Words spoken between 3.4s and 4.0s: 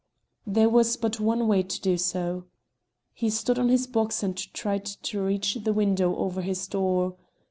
on his